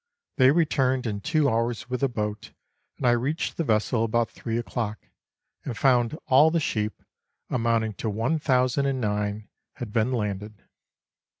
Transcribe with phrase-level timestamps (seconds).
[0.37, 2.53] They returned in two hours with a boat,
[2.97, 4.97] and I reached the vessel about three o'clock,
[5.63, 7.03] and found all the sheep,
[7.51, 10.63] amounting to 1,009, had been lauded.